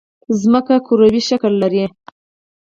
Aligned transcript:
ځمکه 0.41 0.75
کوروي 0.87 1.21
شکل 1.29 1.53
لري 1.63 1.83